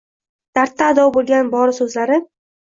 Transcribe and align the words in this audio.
Dardda 0.57 0.87
ado 0.93 1.03
bo‘lgan 1.17 1.53
bori 1.53 1.77
so‘zlari 1.81 2.19